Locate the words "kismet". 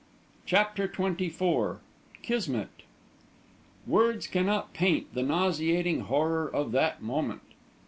2.23-2.69